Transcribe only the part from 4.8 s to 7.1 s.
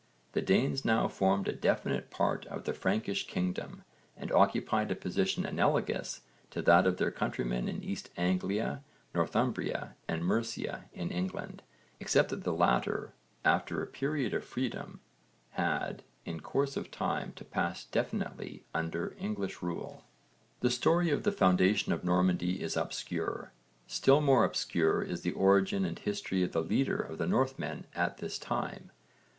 a position analogous to that of